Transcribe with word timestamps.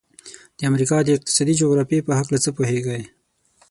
د 0.57 0.59
امریکا 0.69 0.97
د 1.03 1.09
اقتصادي 1.15 1.53
جغرافیې 1.61 2.05
په 2.07 2.13
هلکه 2.17 2.37
څه 2.43 2.49
پوهیږئ؟ 2.57 3.03